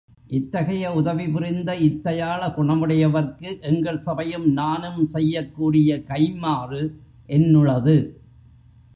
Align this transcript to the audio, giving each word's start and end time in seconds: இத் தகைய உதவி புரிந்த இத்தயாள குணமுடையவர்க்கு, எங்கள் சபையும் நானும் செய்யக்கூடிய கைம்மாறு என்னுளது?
இத் 0.27 0.51
தகைய 0.51 0.85
உதவி 0.91 1.27
புரிந்த 1.29 1.75
இத்தயாள 1.79 2.47
குணமுடையவர்க்கு, 2.47 3.59
எங்கள் 3.61 3.99
சபையும் 3.99 4.47
நானும் 4.51 5.07
செய்யக்கூடிய 5.07 6.03
கைம்மாறு 6.09 6.81
என்னுளது? 7.29 7.95